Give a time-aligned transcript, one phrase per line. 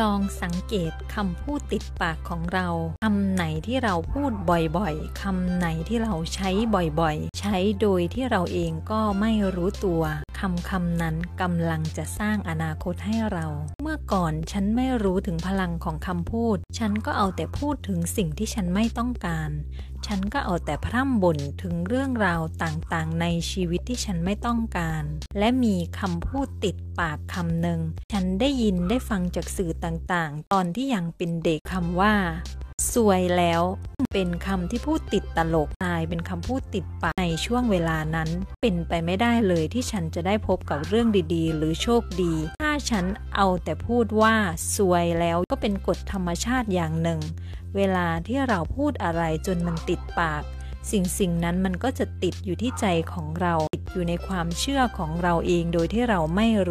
[0.00, 2.68] ลองสังเกตคำพูดติดปากของเรา
[3.04, 10.02] คำไหนที่เราพูดบ่อยๆคำไหนที่เราใช้บ่อยๆ ใช้โดยที่เราเองก็ไม่รู้ตัว
[10.40, 13.46] คำคำนั้นกำลังจะสร้างอนาคตให้เรา
[13.82, 19.50] เมื่อก่อนฉันไม่รู้ถึงพลังของคำพูด ฉันก็เอาแต่พูดถึงสิ่งที่ฉันไม่ต้องการ
[20.12, 25.04] ฉันก็เอาแต่พร่ำบ่นถึงเรื่องราวต่างๆ ในชีวิตที่ฉันไม่ต้องการ
[25.38, 27.80] และมีคำพูดติดปากคำหนึ่ง
[28.12, 32.14] ฉันได้ยินได้ฟังจากสื่อต่างๆ ตอนที่ยังเป็นเด็กคำว่า
[32.94, 33.62] สวยแล้ว
[34.12, 38.28] เป็นคำที่พูดติดตลกกลายเป็นคำพูดติดปากในช่วงเวลานั้น
[38.60, 42.34] เป็นไปไม่ได้เลยที่ฉันจะได้พบกับเรื่องดีๆ หรือโชคดี
[42.90, 44.34] ฉันเอาแต่พูดว่า
[44.76, 47.20] สวยแล้วก็เป็นกฎธรรมชาติอย่างหนึ่ง
[47.76, 50.42] เวลาที่เราพูดอะไรจนมันติดปาก
[50.90, 56.66] สิ่งสิ่งนั้นมันก็จะติดอยู่ที่ใจของเราติดอยู่ในความเชื่อของเราเองโดยที่เราไม่รู้